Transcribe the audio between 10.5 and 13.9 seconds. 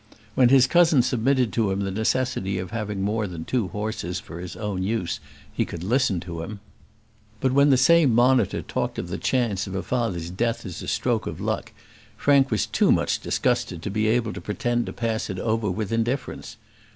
as a stroke of luck, Frank was too much disgusted